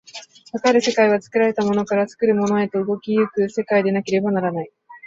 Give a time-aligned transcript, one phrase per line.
[0.51, 4.71] かかる世界は作られたものから作るものへと動き行く世界でなければならない。